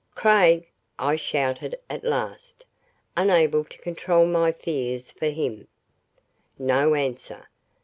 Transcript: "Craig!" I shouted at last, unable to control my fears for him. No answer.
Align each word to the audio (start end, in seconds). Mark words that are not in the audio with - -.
"Craig!" 0.15 0.67
I 0.97 1.15
shouted 1.15 1.77
at 1.87 2.03
last, 2.03 2.65
unable 3.15 3.63
to 3.65 3.77
control 3.77 4.25
my 4.25 4.51
fears 4.51 5.11
for 5.11 5.27
him. 5.27 5.67
No 6.57 6.95
answer. 6.95 7.47